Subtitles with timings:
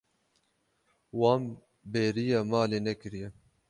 [1.19, 1.43] Wan
[1.91, 3.27] bêriya malê nekiriye.